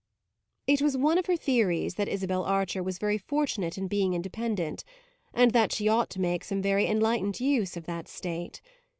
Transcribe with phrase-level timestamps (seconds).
[0.65, 4.83] It was one of her theories that Isabel Archer was very fortunate in being independent,
[5.31, 8.63] and that she ought to make some very enlightened use of that state.